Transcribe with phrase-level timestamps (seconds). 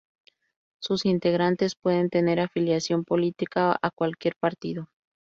[0.79, 4.89] Sus integrantes pueden tener afiliación política a cualquier partido.